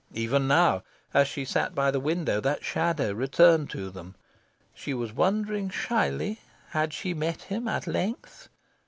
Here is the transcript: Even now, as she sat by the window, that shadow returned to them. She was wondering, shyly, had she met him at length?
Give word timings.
Even 0.15 0.47
now, 0.47 0.81
as 1.13 1.27
she 1.27 1.45
sat 1.45 1.75
by 1.75 1.91
the 1.91 1.99
window, 1.99 2.41
that 2.41 2.63
shadow 2.65 3.11
returned 3.13 3.69
to 3.69 3.91
them. 3.91 4.15
She 4.73 4.95
was 4.95 5.13
wondering, 5.13 5.69
shyly, 5.69 6.39
had 6.69 6.91
she 6.91 7.13
met 7.13 7.43
him 7.43 7.67
at 7.67 7.85
length? 7.85 8.49